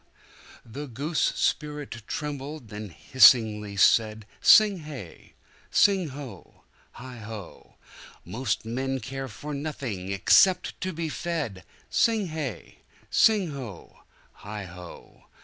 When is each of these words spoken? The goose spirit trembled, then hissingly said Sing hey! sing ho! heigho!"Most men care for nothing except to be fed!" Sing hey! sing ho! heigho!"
The 0.65 0.87
goose 0.87 1.31
spirit 1.35 2.01
trembled, 2.07 2.69
then 2.69 2.89
hissingly 2.89 3.77
said 3.77 4.25
Sing 4.41 4.77
hey! 4.79 5.33
sing 5.69 6.07
ho! 6.09 6.63
heigho!"Most 6.95 8.65
men 8.65 8.99
care 8.99 9.27
for 9.27 9.53
nothing 9.53 10.11
except 10.11 10.81
to 10.81 10.91
be 10.91 11.07
fed!" 11.07 11.63
Sing 11.91 12.25
hey! 12.29 12.79
sing 13.11 13.51
ho! 13.51 13.99
heigho!" 14.39 15.25